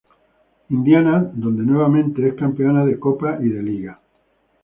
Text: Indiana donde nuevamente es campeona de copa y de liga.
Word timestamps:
Indiana 0.69 1.29
donde 1.35 1.61
nuevamente 1.61 2.27
es 2.27 2.33
campeona 2.33 2.83
de 2.83 2.99
copa 2.99 3.37
y 3.39 3.49
de 3.49 3.61
liga. 3.61 3.99